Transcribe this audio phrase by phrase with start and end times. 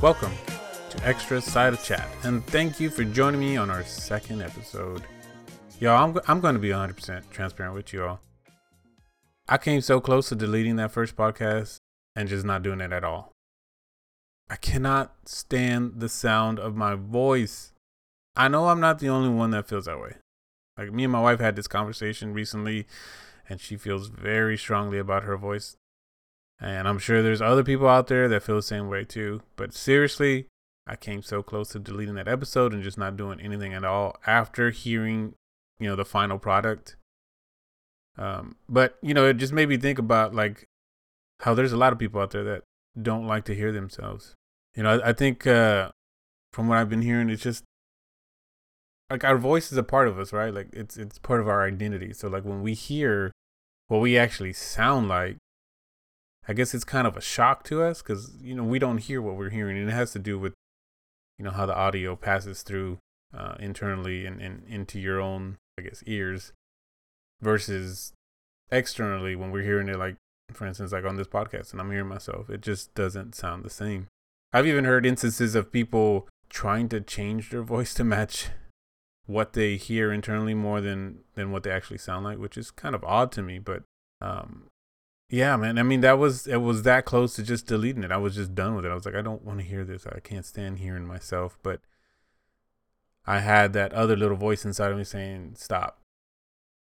[0.00, 0.30] Welcome
[0.90, 5.02] to Extra Side of Chat, and thank you for joining me on our second episode.
[5.80, 8.20] Y'all, I'm, I'm going to be 100% transparent with you all.
[9.48, 11.78] I came so close to deleting that first podcast
[12.14, 13.32] and just not doing it at all.
[14.48, 17.72] I cannot stand the sound of my voice.
[18.36, 20.14] I know I'm not the only one that feels that way.
[20.78, 22.86] Like, me and my wife had this conversation recently,
[23.48, 25.76] and she feels very strongly about her voice.
[26.60, 29.42] And I'm sure there's other people out there that feel the same way too.
[29.56, 30.46] But seriously,
[30.86, 34.16] I came so close to deleting that episode and just not doing anything at all
[34.26, 35.34] after hearing,
[35.78, 36.96] you know, the final product.
[38.16, 40.64] Um, but you know, it just made me think about like
[41.40, 42.64] how there's a lot of people out there that
[43.00, 44.34] don't like to hear themselves.
[44.74, 45.90] You know, I, I think uh,
[46.52, 47.62] from what I've been hearing, it's just
[49.10, 50.52] like our voice is a part of us, right?
[50.52, 52.12] Like it's it's part of our identity.
[52.12, 53.30] So like when we hear
[53.86, 55.36] what we actually sound like
[56.48, 59.20] I guess it's kind of a shock to us because you know we don't hear
[59.20, 60.54] what we're hearing, and it has to do with
[61.38, 62.98] you know how the audio passes through
[63.36, 66.52] uh, internally and, and into your own, I guess, ears
[67.42, 68.12] versus
[68.72, 69.98] externally when we're hearing it.
[69.98, 70.16] Like
[70.52, 73.70] for instance, like on this podcast, and I'm hearing myself, it just doesn't sound the
[73.70, 74.08] same.
[74.50, 78.48] I've even heard instances of people trying to change their voice to match
[79.26, 82.94] what they hear internally more than than what they actually sound like, which is kind
[82.94, 83.82] of odd to me, but
[84.22, 84.67] um
[85.30, 85.78] yeah, man.
[85.78, 88.10] I mean, that was it was that close to just deleting it.
[88.12, 88.90] I was just done with it.
[88.90, 90.06] I was like, I don't want to hear this.
[90.06, 91.58] I can't stand hearing myself.
[91.62, 91.80] But
[93.26, 96.00] I had that other little voice inside of me saying, "Stop.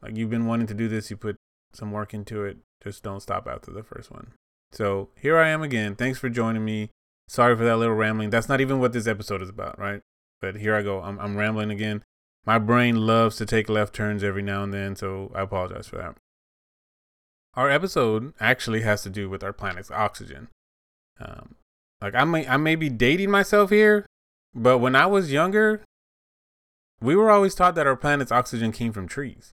[0.00, 1.10] Like you've been wanting to do this.
[1.10, 1.36] You put
[1.72, 2.58] some work into it.
[2.82, 4.32] Just don't stop after the first one."
[4.70, 5.96] So here I am again.
[5.96, 6.90] Thanks for joining me.
[7.28, 8.30] Sorry for that little rambling.
[8.30, 10.00] That's not even what this episode is about, right?
[10.40, 11.00] But here I go.
[11.02, 12.04] I'm I'm rambling again.
[12.46, 15.96] My brain loves to take left turns every now and then, so I apologize for
[15.96, 16.16] that.
[17.54, 20.48] Our episode actually has to do with our planet's oxygen.
[21.20, 21.56] Um,
[22.00, 24.06] like I may I may be dating myself here,
[24.54, 25.82] but when I was younger,
[27.00, 29.52] we were always taught that our planet's oxygen came from trees.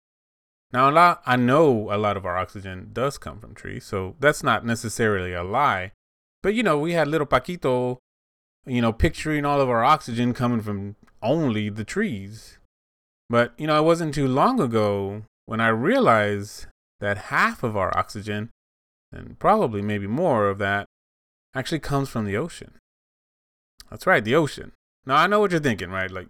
[0.71, 4.15] Now a lot I know a lot of our oxygen does come from trees, so
[4.19, 5.91] that's not necessarily a lie.
[6.41, 7.97] But you know, we had little Paquito,
[8.65, 12.57] you know, picturing all of our oxygen coming from only the trees.
[13.29, 16.65] But you know, it wasn't too long ago when I realized
[17.03, 18.49] that half of our oxygen,
[19.11, 20.87] and probably maybe more of that,
[21.53, 22.75] actually comes from the ocean.
[23.89, 24.71] That's right, the ocean.
[25.05, 26.09] Now, I know what you're thinking, right?
[26.09, 26.29] Like,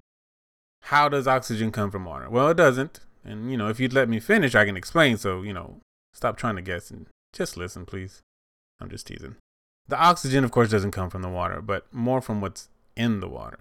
[0.82, 2.28] how does oxygen come from water?
[2.28, 3.02] Well, it doesn't.
[3.24, 5.18] And, you know, if you'd let me finish, I can explain.
[5.18, 5.78] So, you know,
[6.12, 8.22] stop trying to guess and just listen, please.
[8.82, 9.36] I'm just teasing.
[9.88, 13.30] The oxygen, of course, doesn't come from the water, but more from what's in the
[13.30, 13.60] water.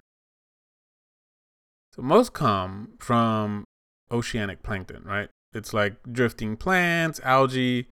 [1.95, 3.65] So, most come from
[4.11, 5.29] oceanic plankton, right?
[5.53, 7.87] It's like drifting plants, algae,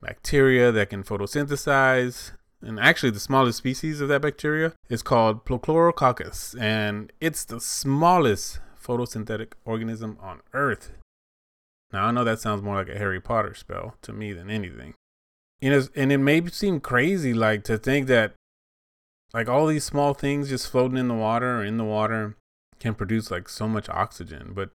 [0.00, 2.32] bacteria that can photosynthesize.
[2.60, 8.60] And actually, the smallest species of that bacteria is called Prochlorococcus, and it's the smallest
[8.80, 10.92] photosynthetic organism on Earth.
[11.92, 14.94] Now, I know that sounds more like a Harry Potter spell to me than anything.
[15.60, 18.34] Know, and it may seem crazy, like to think that,
[19.34, 22.36] like all these small things just floating in the water or in the water,
[22.80, 24.52] can produce like so much oxygen.
[24.54, 24.70] But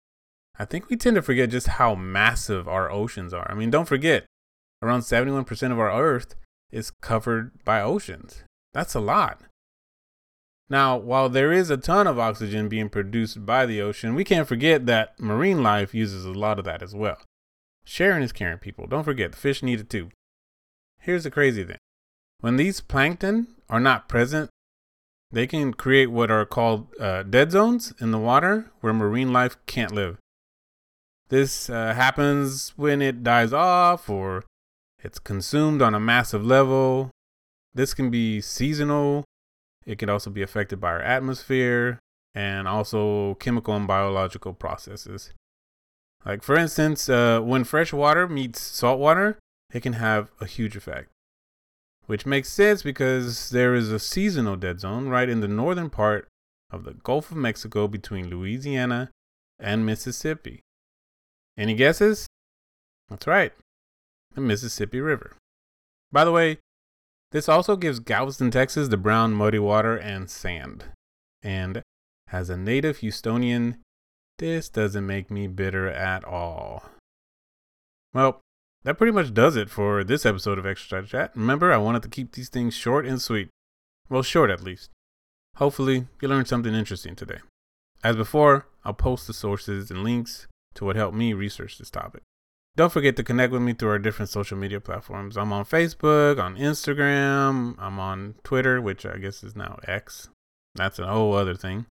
[0.60, 3.50] I think we tend to forget just how massive our oceans are.
[3.50, 4.26] I mean, don't forget,
[4.82, 6.36] around 71% of our Earth
[6.72, 8.44] is covered by oceans.
[8.74, 9.42] That's a lot.
[10.70, 14.48] Now, while there is a ton of oxygen being produced by the ocean, we can't
[14.48, 17.18] forget that marine life uses a lot of that as well.
[17.86, 18.88] Sharing is caring, people.
[18.88, 20.10] Don't forget, the fish need it too.
[21.00, 21.78] Here's the crazy thing
[22.40, 24.50] when these plankton are not present,
[25.32, 29.58] they can create what are called uh, dead zones in the water where marine life
[29.66, 30.18] can't live.
[31.30, 34.44] This uh, happens when it dies off or
[35.04, 37.12] it's consumed on a massive level.
[37.74, 39.24] This can be seasonal.
[39.86, 42.00] It can also be affected by our atmosphere
[42.36, 45.34] and also chemical and biological processes.
[46.26, 49.38] Like, for instance, uh, when fresh water meets salt water,
[49.74, 51.10] it can have a huge effect.
[52.06, 56.28] Which makes sense because there is a seasonal dead zone right in the northern part
[56.72, 59.12] of the Gulf of Mexico between Louisiana
[59.60, 60.62] and Mississippi.
[61.58, 62.28] Any guesses?
[63.10, 63.54] That's right,
[64.34, 65.36] the Mississippi River.
[66.12, 66.58] By the way,
[67.32, 70.86] this also gives Galveston, Texas the brown muddy water and sand.
[71.42, 71.82] And
[72.32, 73.78] as a native Houstonian,
[74.40, 76.84] this doesn't make me bitter at all.
[78.14, 78.42] Well,
[78.84, 81.32] that pretty much does it for this episode of Extra Chat.
[81.36, 83.50] Remember, I wanted to keep these things short and sweet.
[84.10, 84.90] Well, short at least.
[85.58, 87.40] Hopefully, you learned something interesting today.
[88.04, 92.24] As before, I'll post the sources and links to what helped me research this topic.
[92.76, 95.38] Don't forget to connect with me through our different social media platforms.
[95.38, 100.30] I'm on Facebook, on Instagram, I'm on Twitter, which I guess is now X.
[100.74, 101.86] That's a whole other thing.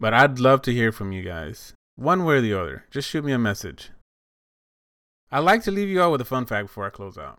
[0.00, 1.74] But I'd love to hear from you guys.
[1.96, 2.84] One way or the other.
[2.90, 3.90] Just shoot me a message.
[5.30, 7.38] I'd like to leave you all with a fun fact before I close out.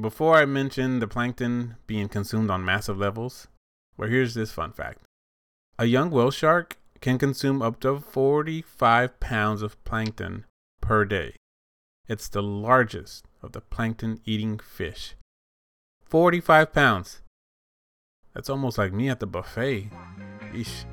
[0.00, 3.48] Before I mention the plankton being consumed on massive levels,
[3.96, 5.02] well, here's this fun fact.
[5.78, 10.44] A young whale shark can consume up to 45 pounds of plankton
[10.80, 11.34] per day.
[12.08, 15.14] It's the largest of the plankton eating fish.
[16.04, 17.22] 45 pounds.
[18.34, 19.90] That's almost like me at the buffet.
[20.52, 20.84] Eesh.